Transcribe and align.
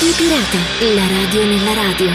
Radio 0.00 0.14
Pirata, 0.16 0.58
la 0.94 1.08
radio 1.08 1.44
nella 1.44 1.74
radio. 1.74 2.06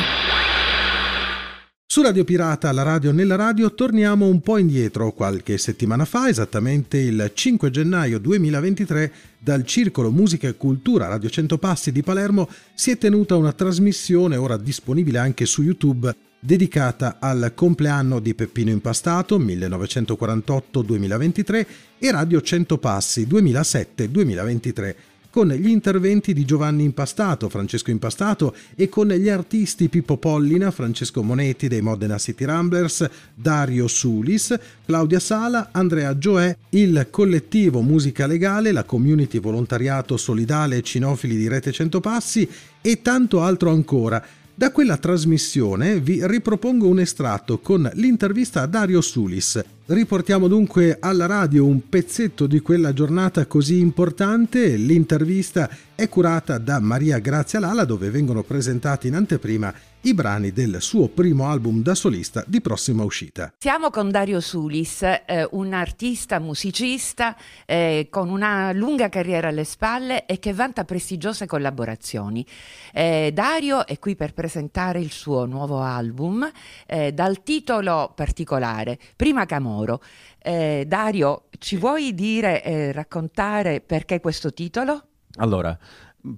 Su 1.85 2.01
Radio 2.01 2.23
Pirata, 2.23 2.71
la 2.71 2.81
radio 2.81 3.11
nella 3.11 3.35
radio, 3.35 3.73
torniamo 3.73 4.25
un 4.25 4.39
po' 4.39 4.57
indietro. 4.57 5.11
Qualche 5.11 5.57
settimana 5.57 6.05
fa, 6.05 6.29
esattamente 6.29 6.97
il 6.97 7.31
5 7.33 7.69
gennaio 7.69 8.19
2023, 8.19 9.11
dal 9.37 9.65
Circolo 9.65 10.11
Musica 10.11 10.47
e 10.47 10.55
Cultura 10.55 11.09
Radio 11.09 11.29
100 11.29 11.57
Passi 11.57 11.91
di 11.91 12.03
Palermo 12.03 12.47
si 12.73 12.91
è 12.91 12.97
tenuta 12.97 13.35
una 13.35 13.51
trasmissione, 13.51 14.37
ora 14.37 14.55
disponibile 14.55 15.17
anche 15.17 15.45
su 15.45 15.61
YouTube, 15.61 16.15
dedicata 16.39 17.17
al 17.19 17.51
compleanno 17.53 18.21
di 18.21 18.33
Peppino 18.33 18.69
Impastato 18.69 19.37
1948-2023 19.39 21.65
e 21.99 22.11
Radio 22.11 22.41
100 22.41 22.77
Passi 22.77 23.27
2007-2023 23.29 24.95
con 25.33 25.47
gli 25.47 25.67
interventi 25.67 26.31
di 26.31 26.45
Giovanni 26.45 26.83
Impastato, 26.83 27.49
Francesco 27.49 27.89
Impastato 27.89 28.53
e 28.75 28.87
con 28.87 29.07
gli 29.07 29.29
artisti 29.29 29.89
Pippo 29.89 30.17
Pollina, 30.17 30.69
Francesco 30.69 31.23
Monetti 31.23 31.67
dei 31.67 31.81
Modena 31.81 32.19
City 32.19 32.45
Ramblers, 32.45 33.09
Dario 33.33 33.87
Sulis, 33.87 34.55
Claudia 34.85 35.19
Sala, 35.19 35.69
Andrea 35.71 36.15
Gioè, 36.19 36.55
il 36.69 37.07
collettivo 37.09 37.81
Musica 37.81 38.27
Legale, 38.27 38.71
la 38.71 38.83
community 38.83 39.39
volontariato 39.39 40.17
solidale 40.17 40.77
e 40.77 40.81
cinofili 40.83 41.35
di 41.35 41.47
Rete 41.47 41.71
Centopassi 41.71 42.47
e 42.79 43.01
tanto 43.01 43.41
altro 43.41 43.71
ancora. 43.71 44.23
Da 44.55 44.71
quella 44.71 44.97
trasmissione 44.97 45.99
vi 45.99 46.25
ripropongo 46.25 46.87
un 46.87 46.99
estratto 46.99 47.59
con 47.59 47.89
l'intervista 47.95 48.61
a 48.61 48.67
Dario 48.67 49.01
Sulis, 49.01 49.61
Riportiamo 49.85 50.47
dunque 50.47 50.95
alla 50.97 51.25
radio 51.25 51.65
un 51.65 51.89
pezzetto 51.89 52.47
di 52.47 52.61
quella 52.61 52.93
giornata 52.93 53.45
così 53.47 53.79
importante. 53.79 54.77
L'intervista 54.77 55.69
è 55.93 56.07
curata 56.07 56.57
da 56.57 56.79
Maria 56.79 57.19
Grazia 57.19 57.59
Lala 57.59 57.83
dove 57.83 58.09
vengono 58.09 58.43
presentati 58.43 59.07
in 59.07 59.15
anteprima 59.15 59.73
i 60.03 60.13
brani 60.13 60.51
del 60.51 60.81
suo 60.81 61.09
primo 61.09 61.49
album 61.49 61.81
da 61.81 61.95
solista 61.95 62.43
di 62.47 62.61
prossima 62.61 63.03
uscita. 63.03 63.53
Siamo 63.57 63.89
con 63.89 64.09
Dario 64.09 64.39
Sulis, 64.39 65.01
eh, 65.01 65.47
un 65.51 65.73
artista, 65.73 66.39
musicista 66.39 67.35
eh, 67.65 68.07
con 68.09 68.29
una 68.29 68.71
lunga 68.71 69.09
carriera 69.09 69.49
alle 69.49 69.65
spalle 69.65 70.25
e 70.25 70.39
che 70.39 70.53
vanta 70.53 70.85
prestigiose 70.85 71.45
collaborazioni. 71.45 72.45
Eh, 72.93 73.31
Dario 73.33 73.85
è 73.85 73.99
qui 73.99 74.15
per 74.15 74.33
presentare 74.33 74.99
il 74.99 75.11
suo 75.11 75.45
nuovo 75.45 75.81
album 75.81 76.49
eh, 76.85 77.11
dal 77.11 77.43
titolo 77.43 78.13
particolare 78.15 78.97
Prima 79.17 79.45
Camorra 79.45 79.71
Moro. 79.73 80.01
Eh, 80.39 80.83
Dario, 80.87 81.45
ci 81.57 81.77
vuoi 81.77 82.13
dire 82.13 82.63
e 82.63 82.91
raccontare 82.91 83.81
perché 83.81 84.19
questo 84.19 84.53
titolo? 84.53 85.07
Allora, 85.37 85.75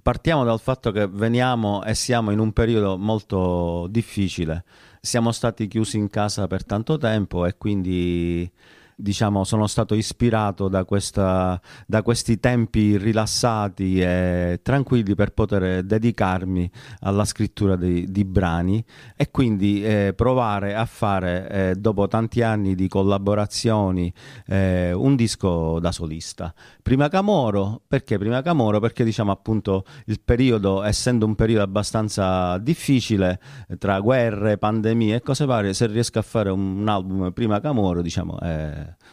partiamo 0.02 0.44
dal 0.44 0.60
fatto 0.60 0.90
che 0.90 1.06
veniamo 1.06 1.84
e 1.84 1.94
siamo 1.94 2.30
in 2.30 2.38
un 2.38 2.52
periodo 2.52 2.96
molto 2.98 3.86
difficile. 3.88 4.64
Siamo 5.00 5.32
stati 5.32 5.68
chiusi 5.68 5.96
in 5.96 6.08
casa 6.08 6.46
per 6.46 6.64
tanto 6.64 6.98
tempo 6.98 7.46
e 7.46 7.56
quindi 7.56 8.50
diciamo, 8.96 9.44
sono 9.44 9.66
stato 9.66 9.94
ispirato 9.94 10.68
da, 10.68 10.84
questa, 10.84 11.60
da, 11.86 12.02
questi 12.02 12.40
tempi 12.40 12.96
rilassati 12.96 14.00
e 14.00 14.60
tranquilli 14.62 15.14
per 15.14 15.32
poter 15.32 15.82
dedicarmi 15.84 16.70
alla 17.00 17.26
scrittura 17.26 17.76
di, 17.76 18.10
di 18.10 18.24
brani 18.24 18.82
e 19.14 19.30
quindi 19.30 19.84
eh, 19.84 20.14
provare 20.16 20.74
a 20.74 20.86
fare, 20.86 21.48
eh, 21.50 21.74
dopo 21.76 22.08
tanti 22.08 22.40
anni 22.40 22.74
di 22.74 22.88
collaborazioni, 22.88 24.12
eh, 24.46 24.92
un 24.92 25.14
disco 25.14 25.78
da 25.78 25.92
solista. 25.92 26.54
Prima 26.82 27.08
Camoro, 27.08 27.82
perché 27.86 28.16
prima 28.16 28.40
Camoro? 28.40 28.80
Perché 28.80 29.04
diciamo 29.04 29.30
appunto 29.30 29.84
il 30.06 30.20
periodo, 30.24 30.82
essendo 30.82 31.26
un 31.26 31.34
periodo 31.34 31.62
abbastanza 31.62 32.56
difficile, 32.58 33.40
tra 33.78 34.00
guerre, 34.00 34.56
pandemie 34.56 35.16
e 35.16 35.20
cose 35.20 35.44
varie, 35.44 35.74
se 35.74 35.86
riesco 35.86 36.18
a 36.18 36.22
fare 36.22 36.48
un, 36.48 36.78
un 36.78 36.88
album 36.88 37.30
prima 37.32 37.60
Camoro, 37.60 38.00
diciamo, 38.00 38.38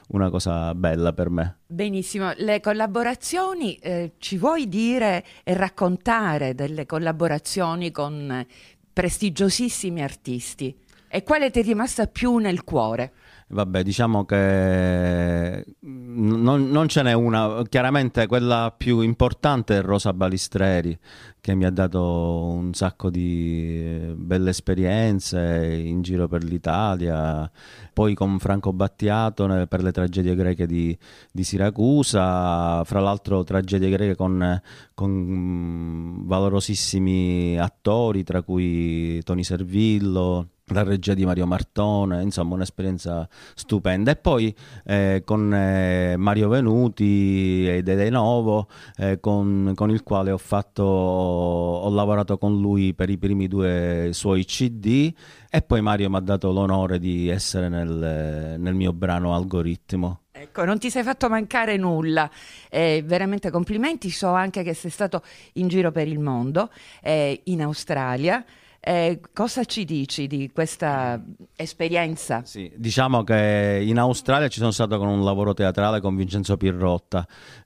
una 0.09 0.29
cosa 0.29 0.73
bella 0.75 1.13
per 1.13 1.29
me. 1.29 1.57
Benissimo, 1.65 2.31
le 2.37 2.59
collaborazioni, 2.59 3.75
eh, 3.75 4.13
ci 4.17 4.37
vuoi 4.37 4.67
dire 4.67 5.23
e 5.43 5.53
raccontare 5.53 6.55
delle 6.55 6.85
collaborazioni 6.85 7.91
con 7.91 8.45
prestigiosissimi 8.91 10.03
artisti? 10.03 10.75
E 11.07 11.23
quale 11.23 11.51
ti 11.51 11.59
è 11.59 11.63
rimasta 11.63 12.07
più 12.07 12.37
nel 12.37 12.63
cuore? 12.63 13.11
Vabbè, 13.49 13.83
diciamo 13.83 14.25
che 14.25 15.65
non, 15.81 16.69
non, 16.69 16.87
ce 16.87 17.01
n'è 17.03 17.13
una, 17.13 17.61
chiaramente 17.69 18.25
quella 18.25 18.73
più 18.75 19.01
importante 19.01 19.77
è 19.77 19.81
Rosa 19.81 20.13
Balistreri, 20.13 20.97
che 21.39 21.53
mi 21.53 21.65
ha 21.65 21.69
dato 21.69 22.45
un 22.45 22.73
sacco 22.73 23.09
di 23.09 24.13
belle 24.15 24.51
esperienze 24.51 25.81
in 25.83 26.01
giro 26.01 26.27
per 26.27 26.43
l'Italia, 26.43 27.49
poi 27.91 28.13
con 28.13 28.39
Franco 28.39 28.71
Battiato 28.71 29.45
per 29.67 29.83
le 29.83 29.91
tragedie 29.91 30.35
greche 30.35 30.65
di, 30.65 30.97
di 31.31 31.43
Siracusa, 31.43 32.83
fra 32.85 32.99
l'altro 33.01 33.43
tragedie 33.43 33.89
greche 33.89 34.15
con, 34.15 34.61
con 34.93 36.25
valorosissimi 36.25 37.59
attori, 37.59 38.23
tra 38.23 38.41
cui 38.41 39.21
Tony 39.23 39.43
Servillo 39.43 40.52
la 40.67 40.83
regia 40.83 41.13
di 41.13 41.25
Mario 41.25 41.45
Martone, 41.45 42.21
insomma 42.21 42.55
un'esperienza 42.55 43.27
stupenda. 43.53 44.11
E 44.11 44.15
poi 44.15 44.55
eh, 44.85 45.23
con 45.25 45.53
eh, 45.53 46.15
Mario 46.17 46.47
Venuti 46.49 47.67
e 47.67 47.83
De 47.83 48.09
Novo, 48.09 48.67
eh, 48.97 49.19
con, 49.19 49.73
con, 49.75 49.89
il 49.89 50.03
quale 50.03 50.31
ho, 50.31 50.37
fatto, 50.37 50.83
ho 50.83 51.89
lavorato 51.89 52.37
con 52.37 52.59
lui 52.59 52.93
per 52.93 53.09
i 53.09 53.17
primi 53.17 53.47
due 53.47 54.09
suoi 54.13 54.45
CD 54.45 55.13
e 55.49 55.61
poi 55.61 55.81
Mario 55.81 56.09
mi 56.09 56.15
ha 56.15 56.21
dato 56.21 56.51
l'onore 56.51 56.97
di 56.97 57.27
essere 57.27 57.67
nel, 57.69 58.55
nel 58.57 58.73
mio 58.73 58.93
brano 58.93 59.35
Algoritmo. 59.35 60.21
Ecco, 60.35 60.65
non 60.65 60.79
ti 60.79 60.89
sei 60.89 61.03
fatto 61.03 61.29
mancare 61.29 61.77
nulla, 61.77 62.29
eh, 62.69 63.03
veramente 63.05 63.51
complimenti, 63.51 64.09
so 64.09 64.29
anche 64.33 64.63
che 64.63 64.73
sei 64.73 64.89
stato 64.91 65.21
in 65.53 65.67
giro 65.67 65.91
per 65.91 66.07
il 66.07 66.19
mondo, 66.19 66.69
eh, 67.01 67.41
in 67.45 67.61
Australia, 67.61 68.43
eh, 68.85 69.21
cosa 69.33 69.63
ci 69.63 69.85
dici 69.85 70.27
di 70.27 70.51
questa 70.51 71.23
esperienza? 71.55 72.41
Sì, 72.43 72.69
diciamo 72.75 73.23
che 73.23 73.81
in 73.81 73.97
Australia 73.97 74.49
ci 74.49 74.59
sono 74.59 74.71
stato 74.71 74.97
con 74.97 75.07
un 75.07 75.23
lavoro 75.23 75.53
teatrale 75.53 76.01
con 76.01 76.17
Vincenzo 76.17 76.57
Pirrotta, 76.57 77.25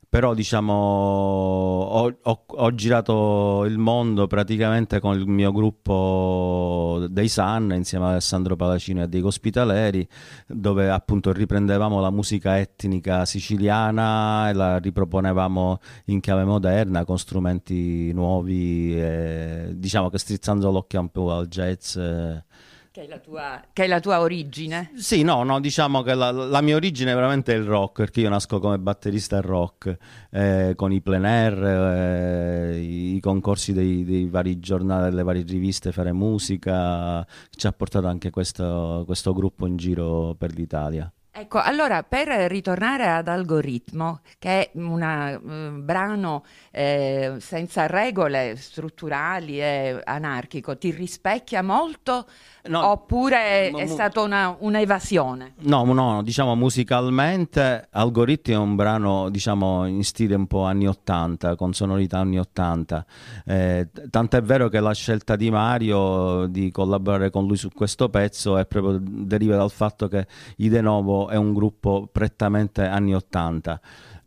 però 0.10 0.34
diciamo 0.34 0.74
ho, 0.74 2.18
ho, 2.22 2.44
ho, 2.46 2.76
girato 2.76 3.66
il 3.66 3.78
mondo 3.78 4.26
praticamente 4.28 5.02
con 5.02 5.18
il 5.18 5.28
mio 5.28 5.52
gruppo 5.52 7.06
dei 7.10 7.28
Sun 7.28 7.74
insieme 7.76 8.06
a 8.06 8.10
Alessandro 8.12 8.56
Palacino 8.56 9.02
e 9.02 9.04
a 9.04 9.08
Diego 9.08 9.28
Ospitaleri 9.28 10.08
dove 10.48 10.90
appunto 10.90 11.34
riprendevamo 11.34 12.00
la 12.00 12.10
musica 12.10 12.58
etnica 12.58 13.26
siciliana 13.26 14.50
e 14.50 14.54
la 14.54 14.78
riproponevamo 14.78 15.80
in 16.06 16.22
chiave 16.22 16.46
moderna 16.46 17.04
con 17.04 17.18
strumenti 17.18 18.14
nuovi 18.14 18.98
e, 18.98 19.72
diciamo 19.76 20.10
che 20.10 20.20
strizzando 20.20 20.72
l'occhio 20.72 21.02
un 21.02 21.10
po' 21.10 21.34
al 21.34 21.48
jazz 21.48 21.98
che 22.98 23.06
è, 23.14 23.22
tua, 23.22 23.64
che 23.74 23.84
è 23.84 23.88
la 23.88 24.00
tua, 24.00 24.22
origine? 24.22 24.92
Sì, 24.96 25.22
no, 25.22 25.44
no 25.44 25.60
diciamo 25.60 26.02
che 26.02 26.16
la, 26.16 26.32
la, 26.32 26.62
mia 26.62 26.76
origine 26.76 27.12
è 27.12 27.14
veramente 27.14 27.52
il 27.52 27.64
rock, 27.64 27.98
perché 27.98 28.22
io 28.22 28.30
nasco 28.30 28.60
come 28.60 28.80
batterista 28.80 29.40
rock, 29.40 29.96
eh, 30.32 30.74
con 30.76 30.92
i 30.92 31.00
plein 31.02 31.26
air, 31.26 31.64
eh, 31.64 32.80
i 32.80 33.20
concorsi 33.20 33.74
dei, 33.74 34.04
dei, 34.04 34.26
vari 34.28 34.60
giornali, 34.60 35.12
delle 35.12 35.22
varie 35.22 35.44
riviste, 35.44 35.92
fare 35.92 36.12
musica, 36.12 37.24
ci 37.52 37.68
ha 37.68 37.72
portato 37.72 38.08
anche 38.08 38.32
questo, 38.32 39.04
questo 39.06 39.32
gruppo 39.34 39.68
in 39.68 39.78
giro 39.78 40.34
per 40.36 40.54
l'Italia. 40.54 41.12
Ecco, 41.40 41.60
allora 41.60 42.02
per 42.02 42.30
ritornare 42.50 43.08
ad 43.08 43.28
Algoritmo, 43.28 44.22
che 44.40 44.50
è 44.50 44.72
un 44.74 45.04
eh, 45.04 45.40
brano 45.84 46.44
eh, 46.72 47.36
senza 47.38 47.86
regole 47.86 48.56
strutturali 48.56 49.62
e 49.62 50.02
anarchico, 50.04 50.80
ti 50.80 50.90
rispecchia 50.90 51.62
molto 51.62 52.26
no, 52.64 52.88
oppure 52.88 53.70
no, 53.70 53.78
è 53.78 53.86
stata 53.86 54.22
una, 54.22 54.56
un'evasione? 54.58 55.54
No, 55.60 55.84
no, 55.84 56.24
diciamo 56.24 56.56
musicalmente 56.56 57.88
Algoritmo 57.92 58.56
è 58.56 58.58
un 58.58 58.76
brano 58.76 59.30
diciamo 59.30 59.86
in 59.86 60.04
stile 60.04 60.34
un 60.34 60.48
po' 60.48 60.64
anni 60.64 60.88
80, 60.88 61.56
con 61.56 61.72
sonorità 61.72 62.18
anni 62.18 62.40
80. 62.40 63.06
Eh, 63.46 63.90
tant'è 64.10 64.42
vero 64.42 64.70
che 64.70 64.80
la 64.80 64.94
scelta 64.94 65.36
di 65.36 65.52
Mario 65.52 66.48
di 66.48 66.72
collaborare 66.72 67.30
con 67.30 67.46
lui 67.46 67.58
su 67.58 67.70
questo 67.70 68.10
pezzo 68.10 68.58
è 68.58 68.66
proprio, 68.66 69.00
deriva 69.00 69.56
dal 69.56 69.70
fatto 69.70 70.08
che 70.08 70.26
i 70.58 70.70
De 70.70 70.82
Novo 70.82 71.26
è 71.30 71.36
un 71.36 71.54
gruppo 71.54 72.08
prettamente 72.12 72.86
anni 72.86 73.14
80 73.16 73.80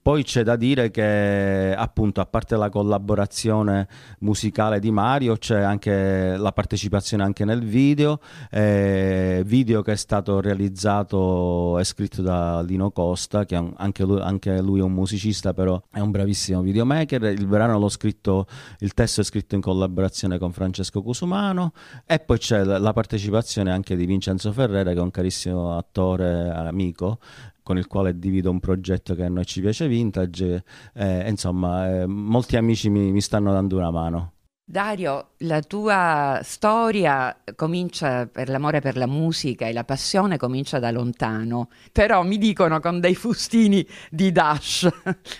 Poi 0.02 0.22
c'è 0.22 0.42
da 0.42 0.56
dire 0.56 0.90
che 0.90 1.74
appunto 1.76 2.22
a 2.22 2.26
parte 2.26 2.56
la 2.56 2.70
collaborazione 2.70 3.86
musicale 4.20 4.80
di 4.80 4.90
Mario 4.90 5.36
c'è 5.36 5.60
anche 5.60 6.38
la 6.38 6.52
partecipazione 6.52 7.22
anche 7.22 7.44
nel 7.44 7.62
video, 7.62 8.18
eh, 8.50 9.42
video 9.44 9.82
che 9.82 9.92
è 9.92 9.96
stato 9.96 10.40
realizzato 10.40 11.78
e 11.78 11.84
scritto 11.84 12.22
da 12.22 12.62
Lino 12.62 12.90
Costa, 12.92 13.44
che 13.44 13.56
anche, 13.56 14.04
lui, 14.04 14.22
anche 14.22 14.62
lui 14.62 14.80
è 14.80 14.82
un 14.82 14.92
musicista 14.92 15.52
però 15.52 15.78
è 15.92 16.00
un 16.00 16.10
bravissimo 16.10 16.62
videomaker, 16.62 17.24
il 17.24 17.46
brano 17.46 17.78
l'ho 17.78 17.90
scritto, 17.90 18.46
il 18.78 18.94
testo 18.94 19.20
è 19.20 19.24
scritto 19.24 19.54
in 19.54 19.60
collaborazione 19.60 20.38
con 20.38 20.50
Francesco 20.50 21.02
Cusumano. 21.02 21.72
E 22.06 22.20
poi 22.20 22.38
c'è 22.38 22.64
la 22.64 22.92
partecipazione 22.94 23.70
anche 23.70 23.96
di 23.96 24.06
Vincenzo 24.06 24.50
Ferrera 24.50 24.92
che 24.92 24.98
è 24.98 25.02
un 25.02 25.10
carissimo 25.10 25.76
attore 25.76 26.48
amico 26.48 27.18
con 27.70 27.78
il 27.78 27.86
quale 27.86 28.18
divido 28.18 28.50
un 28.50 28.58
progetto 28.58 29.14
che 29.14 29.22
a 29.22 29.28
noi 29.28 29.46
ci 29.46 29.60
piace 29.60 29.86
vintage. 29.86 30.64
Eh, 30.92 31.28
insomma, 31.30 32.00
eh, 32.00 32.06
molti 32.06 32.56
amici 32.56 32.90
mi, 32.90 33.12
mi 33.12 33.20
stanno 33.20 33.52
dando 33.52 33.76
una 33.76 33.92
mano. 33.92 34.32
Dario, 34.70 35.30
la 35.38 35.62
tua 35.62 36.38
storia 36.44 37.36
comincia 37.56 38.28
per 38.28 38.48
l'amore 38.48 38.80
per 38.80 38.96
la 38.96 39.08
musica 39.08 39.66
e 39.66 39.72
la 39.72 39.82
passione 39.82 40.36
comincia 40.36 40.78
da 40.78 40.92
lontano, 40.92 41.70
però 41.90 42.22
mi 42.22 42.38
dicono 42.38 42.78
con 42.78 43.00
dei 43.00 43.16
fustini 43.16 43.84
di 44.10 44.30
Dash. 44.30 44.88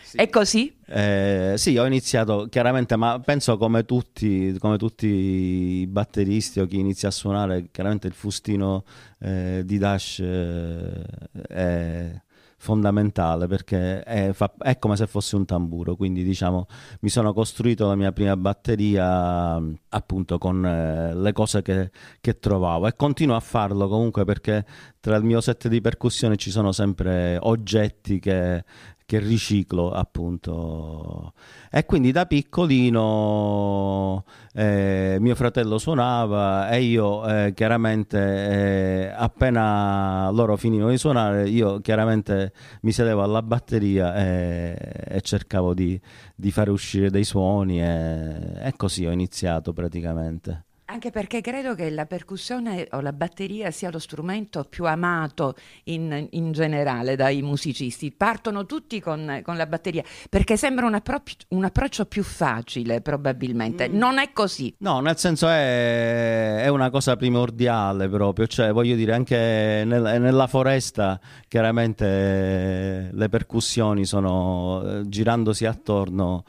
Sì. 0.03 0.17
È 0.17 0.29
così? 0.29 0.75
Eh, 0.85 1.55
sì, 1.57 1.79
ho 1.79 1.87
iniziato 1.87 2.49
chiaramente, 2.51 2.97
ma 2.97 3.21
penso 3.21 3.57
come 3.57 3.85
tutti, 3.85 4.57
come 4.59 4.77
tutti, 4.77 5.07
i 5.07 5.87
batteristi 5.87 6.59
o 6.59 6.67
chi 6.67 6.81
inizia 6.81 7.07
a 7.07 7.13
suonare, 7.13 7.69
chiaramente 7.71 8.09
il 8.09 8.15
fustino 8.15 8.83
eh, 9.21 9.63
di 9.65 9.79
Dash 9.79 10.19
eh, 10.19 11.05
è 11.47 12.21
fondamentale 12.61 13.47
perché 13.47 14.03
è, 14.03 14.33
fa, 14.35 14.53
è, 14.59 14.79
come 14.79 14.95
se 14.95 15.07
fosse 15.07 15.35
un 15.35 15.47
tamburo, 15.47 15.97
quindi 15.97 16.23
diciamo 16.23 16.67
mi 17.01 17.09
sono 17.09 17.33
costruito 17.33 17.87
la 17.87 17.97
mia 17.97 18.13
prima 18.13 18.37
batteria 18.37 19.59
appunto 19.89 20.37
con 20.37 20.65
eh, 20.67 21.15
le 21.15 21.33
cose 21.33 21.63
che, 21.63 21.91
che, 22.21 22.39
trovavo 22.39 22.87
e 22.87 22.95
continuo 22.95 23.35
a 23.35 23.41
farlo 23.41 23.89
comunque 23.89 24.25
perché 24.25 24.67
tra 25.01 25.17
il 25.17 25.25
mio 25.25 25.41
set 25.41 25.69
di 25.69 25.81
percussione 25.81 26.37
ci 26.37 26.51
sono 26.51 26.71
sempre 26.71 27.39
oggetti 27.41 28.19
che 28.21 28.63
che 29.11 29.19
riciclo 29.19 29.91
appunto. 29.91 31.33
E 31.69 31.85
quindi 31.85 32.13
da 32.13 32.27
piccolino 32.27 34.25
eh, 34.53 35.17
mio 35.19 35.35
fratello 35.35 35.79
suonava 35.79 36.69
e 36.71 36.83
io 36.83 37.27
eh, 37.27 37.53
chiaramente 37.53 38.19
eh, 38.19 39.13
appena 39.13 40.31
loro 40.31 40.57
finivano 40.57 40.91
di 40.91 40.99
suonare 40.99 41.49
io 41.49 41.81
chiaramente 41.81 42.53
mi 42.83 42.93
sedevo 42.93 43.23
alla 43.23 43.43
batteria 43.43 44.15
e, 44.15 44.77
e 45.07 45.21
cercavo 45.23 45.75
di, 45.75 46.01
di, 46.37 46.51
fare 46.53 46.71
uscire 46.71 47.11
dei 47.11 47.25
suoni 47.25 47.83
e, 47.83 48.63
e 48.63 48.73
così 48.77 49.07
ho 49.07 49.11
iniziato 49.11 49.73
praticamente 49.73 50.67
anche 51.01 51.11
perché 51.11 51.41
credo 51.41 51.75
che 51.75 51.89
la 51.89 52.05
percussione 52.05 52.87
o 52.91 53.01
la 53.01 53.15
batteria 53.15 53.71
sia 53.71 53.89
lo 53.91 53.99
strumento 53.99 54.67
più 54.69 54.85
amato 54.85 55.55
in, 55.85 56.27
in 56.33 56.53
generale 56.53 57.17
dai 57.17 57.41
musicisti. 57.41 58.13
Partono 58.13 58.67
tutti 58.67 59.01
con, 59.01 59.41
con 59.43 59.57
la 59.57 59.65
batteria 59.65 60.05
perché 60.29 60.59
sembra 60.59 60.85
un, 60.85 60.93
appro- 60.93 61.23
un, 61.49 61.65
approccio 61.65 62.05
più 62.05 62.23
facile, 62.23 63.01
probabilmente. 63.01 63.89
Mm. 63.89 63.97
Non 63.97 64.19
è 64.19 64.31
così. 64.35 64.75
No, 64.81 65.01
nel 65.01 65.17
senso 65.17 65.49
è, 65.49 66.65
è, 66.65 66.69
una 66.69 66.91
cosa 66.91 67.17
primordiale 67.17 68.07
proprio. 68.11 68.47
Cioè, 68.47 68.71
voglio 68.71 68.95
dire, 68.95 69.15
anche 69.15 69.83
nel, 69.87 70.21
nella 70.21 70.49
foresta, 70.49 71.19
chiaramente 71.49 73.09
le 73.11 73.29
percussioni 73.31 74.05
sono 74.05 74.83
eh, 74.85 75.09
girandosi 75.09 75.65
attorno, 75.65 76.45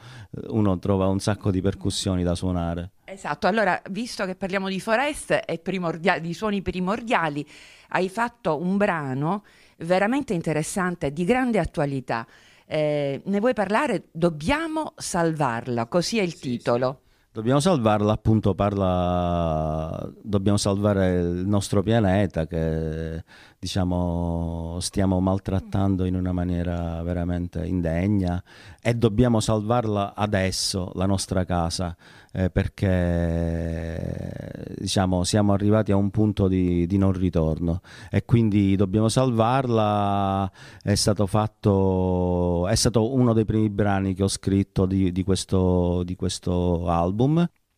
uno 0.48 0.78
trova 0.78 1.06
un 1.06 1.20
sacco 1.20 1.50
di 1.50 1.62
percussioni 1.62 2.22
da 2.22 2.34
suonare. 2.34 2.90
Esatto, 3.12 3.46
allora 3.46 3.78
visto 3.90 4.24
che 4.24 4.34
parliamo 4.34 4.70
di 4.70 4.80
foreste 4.80 5.44
e 5.44 5.60
di 6.22 6.32
suoni 6.32 6.62
primordiali, 6.62 7.46
hai 7.88 8.08
fatto 8.08 8.58
un 8.58 8.78
brano 8.78 9.44
veramente 9.80 10.32
interessante, 10.32 11.12
di 11.12 11.26
grande 11.26 11.58
attualità. 11.58 12.26
Eh, 12.64 13.20
ne 13.22 13.38
vuoi 13.38 13.52
parlare? 13.52 14.04
Dobbiamo 14.10 14.94
salvarla, 14.96 15.84
così 15.88 16.20
è 16.20 16.22
il 16.22 16.34
sì, 16.34 16.56
titolo. 16.56 17.01
Dobbiamo 17.34 17.60
salvarla, 17.60 18.12
appunto, 18.12 18.54
parla, 18.54 20.06
dobbiamo 20.22 20.58
salvare 20.58 21.20
il 21.20 21.46
nostro 21.46 21.82
pianeta 21.82 22.46
che 22.46 23.24
diciamo 23.58 24.76
stiamo 24.80 25.18
maltrattando 25.20 26.04
in 26.04 26.16
una 26.16 26.32
maniera 26.32 27.00
veramente 27.04 27.64
indegna 27.64 28.42
e 28.82 28.94
dobbiamo 28.94 29.40
salvarla 29.40 30.14
adesso, 30.14 30.90
la 30.94 31.06
nostra 31.06 31.44
casa, 31.44 31.96
eh, 32.32 32.50
perché 32.50 34.74
diciamo 34.78 35.24
siamo 35.24 35.54
arrivati 35.54 35.90
a 35.92 35.96
un 35.96 36.10
punto 36.10 36.48
di, 36.48 36.86
di, 36.86 36.98
non 36.98 37.12
ritorno 37.12 37.80
e 38.10 38.26
quindi 38.26 38.76
dobbiamo 38.76 39.08
salvarla. 39.08 40.50
È 40.82 40.94
stato 40.94 41.26
fatto, 41.26 42.68
è 42.68 42.74
stato 42.74 43.14
uno 43.14 43.32
dei 43.32 43.46
primi 43.46 43.70
brani 43.70 44.12
che 44.12 44.22
ho 44.22 44.28
scritto 44.28 44.84
di, 44.84 45.12
di 45.12 45.24
questo, 45.24 46.02
di 46.04 46.14
questo 46.14 46.88
album 46.88 47.20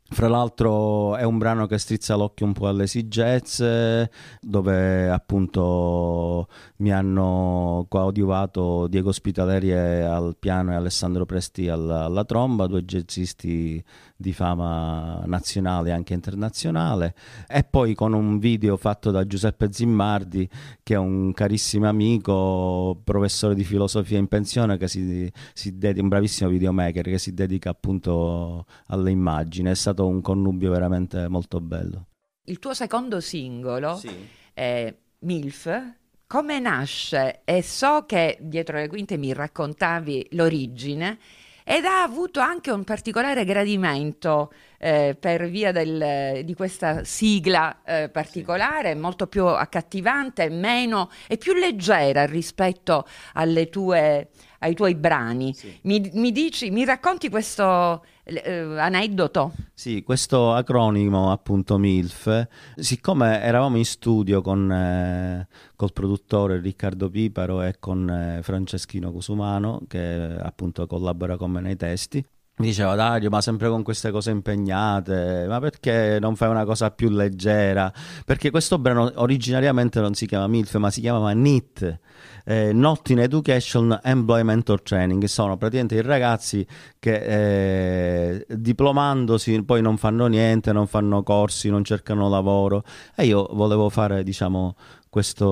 fra 0.07 0.29
l'altro 0.29 1.17
è 1.17 1.25
un 1.25 1.39
brano 1.39 1.67
che 1.67 1.79
strizza 1.79 2.15
l'occhio 2.15 2.47
un 2.47 2.53
po' 2.53 2.69
alle 2.69 2.85
esigenze, 2.85 4.11
dove 4.41 5.11
appunto 5.11 6.47
mi 6.77 6.93
hanno 6.93 7.87
coadiuvato 7.89 8.87
Diego 8.87 9.13
Spitaleri 9.13 9.73
al 9.73 10.37
piano 10.39 10.73
e 10.73 10.75
Alessandro 10.77 11.27
Presti 11.27 11.69
alla, 11.69 12.05
alla 12.05 12.25
tromba, 12.25 12.67
due 12.67 12.85
jazzisti 12.85 13.83
di 14.25 14.33
fama 14.33 15.23
nazionale 15.27 15.91
e 15.91 15.93
anche 15.93 16.15
internazionale 16.15 17.15
e 17.47 17.63
poi 17.63 17.95
con 17.95 18.15
un 18.15 18.39
video 18.39 18.79
fatto 18.79 19.11
da 19.11 19.27
Giuseppe 19.27 19.71
Zimmardi 19.71 20.49
che 20.83 20.95
è 20.95 20.97
un 20.97 21.35
carissimo 21.35 21.87
amico, 21.87 22.99
professore 23.05 23.55
di 23.55 23.65
filosofia 23.65 24.17
in 24.17 24.27
pensione 24.27 24.79
che 24.79 24.89
si, 24.89 25.31
si 25.53 25.77
dedica, 25.77 26.01
un 26.01 26.09
bravissimo 26.09 26.49
videomaker 26.49 27.05
che 27.05 27.19
si 27.19 27.35
dedica 27.35 27.69
appunto 27.69 28.65
alle 28.87 29.11
immagini, 29.11 29.69
è 29.69 29.75
stato 29.75 30.07
un 30.07 30.23
connubio 30.23 30.71
veramente 30.71 31.29
molto 31.29 31.61
bello. 31.61 32.07
Il 32.45 32.59
tuo 32.59 32.73
secondo 32.73 33.21
singolo 33.21 33.97
sì. 33.97 34.11
è 34.55 34.95
MILF, 35.19 35.93
come 36.27 36.59
nasce? 36.61 37.43
E 37.45 37.63
so 37.63 38.05
che 38.07 38.39
dietro 38.41 38.79
le 38.79 38.89
quinte 38.89 39.19
mi 39.19 39.35
raccontavi 39.35 40.29
l'origine 40.31 41.19
ed 41.65 41.87
ha 41.87 42.03
avuto 42.03 42.41
anche 42.41 42.71
un 42.71 42.85
particolare 42.85 43.45
gradimento 43.45 44.53
eh, 44.79 45.17
per 45.19 45.49
via 45.49 45.73
del, 45.73 46.45
di 46.45 46.55
questa 46.55 47.05
sigla 47.05 47.83
eh, 47.85 48.11
particolare, 48.11 48.93
sì. 48.93 48.99
molto 48.99 49.27
più 49.27 49.47
accattivante, 49.47 50.51
meno 50.51 51.11
e 51.27 51.39
più 51.39 51.55
leggera 51.55 52.27
rispetto 52.27 53.07
alle 53.33 53.71
tue 53.71 54.29
ai 54.65 54.75
tuoi 54.75 54.95
brani. 54.95 55.53
Sì. 55.53 55.79
Mi, 55.83 56.11
mi, 56.15 56.33
dici, 56.33 56.71
mi 56.71 56.85
racconti 56.87 57.29
questo 57.29 58.03
eh, 58.25 58.79
aneddoto? 58.79 59.53
Sì, 59.73 60.03
questo 60.03 60.53
acronimo 60.53 61.31
appunto 61.31 61.79
MILF, 61.79 62.49
siccome 62.77 63.43
eravamo 63.43 63.77
in 63.77 63.85
studio 63.85 64.41
con 64.41 64.71
eh, 64.73 65.47
col 65.77 65.93
produttore 65.93 66.61
Riccardo 66.61 67.11
Piparo 67.11 67.63
e 67.63 67.77
con 67.79 68.09
eh, 68.09 68.43
Franceschino 68.43 69.13
Cusumano 69.13 69.83
che 69.87 70.37
appunto 70.41 70.87
collabora 70.87 71.37
con 71.37 71.51
me 71.51 71.61
nei 71.61 71.77
testi, 71.77 72.25
mi 72.57 72.67
diceva 72.67 72.95
Dario, 72.95 73.31
ma 73.31 73.41
sempre 73.41 73.69
con 73.69 73.83
queste 73.83 74.13
cose 74.13 74.31
impegnate, 74.31 75.47
ma 75.49 75.59
perché 75.59 76.19
non 76.21 76.37
fai 76.37 76.49
una 76.51 76.65
cosa 76.65 76.93
più 76.93 77.09
leggera? 77.09 77.93
Perché 78.25 78.51
questo 78.51 78.79
brano 78.79 79.11
originariamente 79.17 80.01
non 80.01 80.15
si 80.15 80.27
chiama 80.27 80.47
MILF, 80.47 80.77
ma 80.77 80.89
si 80.89 81.01
chiamava 81.01 81.33
NIT, 81.33 81.99
eh, 82.45 82.73
Not 82.73 83.09
in 83.11 83.19
Education 83.19 83.99
Employment 84.01 84.69
or 84.69 84.83
Training, 84.83 85.25
sono 85.25 85.57
praticamente 85.57 85.97
i 85.97 86.03
ragazzi 86.03 86.65
che 87.01 88.37
eh, 88.37 88.47
diplomandosi 88.49 89.61
poi 89.65 89.83
non 89.83 89.97
fanno 89.97 90.27
niente, 90.27 90.71
non 90.71 90.87
fanno 90.87 91.25
corsi, 91.25 91.71
non 91.71 91.83
cercano 91.83 92.29
lavoro 92.29 92.85
e 93.17 93.27
io 93.27 93.49
volevo 93.51 93.89
fare, 93.89 94.23
diciamo, 94.23 94.77
questo 95.15 95.47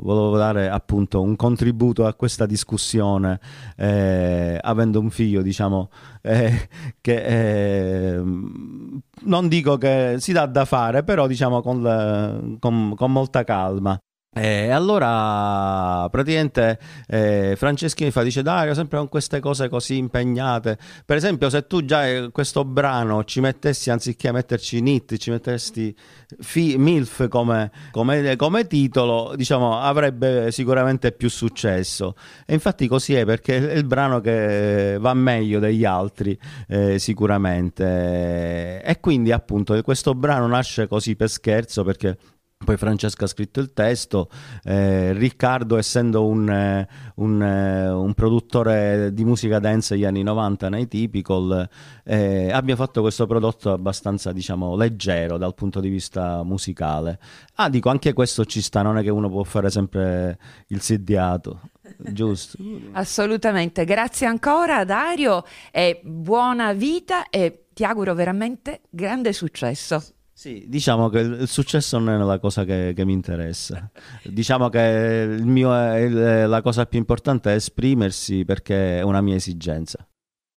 volevo 0.00 0.36
dare 0.36 0.68
appunto 0.68 1.22
un 1.22 1.36
contributo 1.36 2.04
a 2.04 2.14
questa 2.14 2.46
discussione 2.46 3.38
eh, 3.76 4.58
avendo 4.60 4.98
un 4.98 5.10
figlio 5.10 5.40
diciamo 5.40 5.88
eh, 6.20 6.68
che 7.00 8.16
eh, 8.16 8.16
non 8.16 9.46
dico 9.46 9.78
che 9.78 10.16
si 10.18 10.32
dà 10.32 10.46
da 10.46 10.64
fare 10.64 11.04
però 11.04 11.28
diciamo 11.28 11.62
con, 11.62 12.56
con, 12.58 12.94
con 12.96 13.12
molta 13.12 13.44
calma 13.44 13.96
E 14.36 14.70
allora 14.70 16.08
praticamente 16.10 16.78
eh, 17.06 17.54
Franceschini 17.56 18.10
fa, 18.10 18.24
dice 18.24 18.42
Dario, 18.42 18.74
sempre 18.74 18.98
con 18.98 19.08
queste 19.08 19.38
cose 19.38 19.68
così 19.68 19.96
impegnate. 19.96 20.76
Per 21.06 21.16
esempio, 21.16 21.48
se 21.48 21.68
tu 21.68 21.84
già 21.84 22.06
eh, 22.08 22.30
questo 22.32 22.64
brano 22.64 23.22
ci 23.22 23.38
mettessi, 23.40 23.90
anziché 23.90 24.32
metterci 24.32 24.80
Nit, 24.80 25.16
ci 25.18 25.30
mettessi 25.30 25.94
fi, 26.40 26.74
MILF 26.76 27.28
come, 27.28 27.70
come, 27.92 28.34
come, 28.34 28.66
titolo, 28.66 29.34
diciamo, 29.36 29.78
avrebbe 29.78 30.50
sicuramente 30.50 31.12
più 31.12 31.30
successo. 31.30 32.16
E 32.44 32.54
infatti 32.54 32.88
così 32.88 33.14
è, 33.14 33.24
perché 33.24 33.70
è 33.70 33.76
il 33.76 33.84
brano 33.84 34.20
che 34.20 34.96
va 34.98 35.14
meglio 35.14 35.60
degli 35.60 35.84
altri, 35.84 36.36
eh, 36.66 36.98
sicuramente. 36.98 38.82
E 38.82 38.98
quindi 38.98 39.30
appunto 39.30 39.80
questo 39.82 40.14
brano 40.14 40.48
nasce 40.48 40.88
così 40.88 41.14
per 41.14 41.30
scherzo, 41.30 41.84
perché 41.84 42.16
poi 42.64 42.76
Francesca 42.76 43.24
ha 43.24 43.28
scritto 43.28 43.60
il 43.60 43.72
testo, 43.72 44.28
eh, 44.64 45.12
Riccardo 45.12 45.76
essendo 45.76 46.26
un, 46.26 46.48
eh, 46.50 46.88
un, 47.16 47.42
eh, 47.42 47.88
un, 47.90 48.14
produttore 48.14 49.12
di 49.12 49.24
musica 49.24 49.58
dance 49.58 49.94
degli 49.94 50.04
anni 50.04 50.22
90 50.22 50.68
nei 50.68 50.88
Typical, 50.88 51.68
eh, 52.04 52.50
abbia 52.50 52.76
fatto 52.76 53.00
questo 53.00 53.26
prodotto 53.26 53.72
abbastanza 53.72 54.32
diciamo 54.32 54.76
leggero 54.76 55.38
dal 55.38 55.54
punto 55.54 55.80
di 55.80 55.88
vista 55.88 56.42
musicale. 56.42 57.18
Ah, 57.54 57.68
dico, 57.68 57.88
anche 57.88 58.12
questo 58.12 58.44
ci 58.44 58.60
sta, 58.60 58.82
non 58.82 58.98
è 58.98 59.02
che 59.02 59.10
uno 59.10 59.28
può 59.28 59.42
fare 59.44 59.70
sempre 59.70 60.38
il 60.68 60.80
sediato. 60.80 61.60
Giusto. 61.98 62.58
Assolutamente, 62.92 63.84
grazie 63.84 64.26
ancora 64.26 64.84
Dario 64.84 65.44
e 65.70 66.00
buona 66.02 66.72
vita 66.72 67.28
e 67.28 67.66
ti 67.74 67.84
auguro 67.84 68.14
veramente 68.14 68.82
grande 68.88 69.32
successo. 69.32 70.13
Sì, 70.36 70.64
diciamo 70.66 71.08
che 71.10 71.20
il 71.20 71.48
successo 71.48 71.96
non 71.98 72.20
è 72.20 72.24
la 72.24 72.40
cosa 72.40 72.64
che, 72.64 72.92
che 72.94 73.04
mi 73.04 73.12
interessa. 73.12 73.88
Diciamo 74.24 74.68
che 74.68 75.38
mio, 75.40 75.70
la 75.70 76.60
cosa 76.60 76.86
più 76.86 76.98
importante 76.98 77.52
è 77.52 77.54
esprimersi 77.54 78.44
perché 78.44 78.98
è 78.98 79.02
una 79.02 79.20
mia 79.20 79.36
esigenza. 79.36 80.04